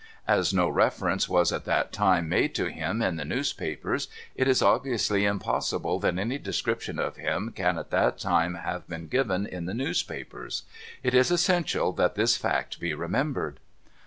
[0.27, 4.63] As no reference was at that time made to him in the newspapers, it is
[4.63, 9.65] obviously impossible that any description of him can at that time have been given in
[9.67, 10.63] the news papers.
[11.03, 13.59] It is essential that this fact be remembered.